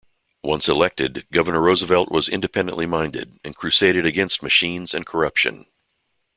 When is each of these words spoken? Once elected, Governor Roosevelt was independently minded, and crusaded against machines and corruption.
Once 0.41 0.67
elected, 0.67 1.27
Governor 1.31 1.61
Roosevelt 1.61 2.09
was 2.09 2.27
independently 2.27 2.87
minded, 2.87 3.39
and 3.43 3.55
crusaded 3.55 4.03
against 4.03 4.41
machines 4.41 4.95
and 4.95 5.05
corruption. 5.05 5.67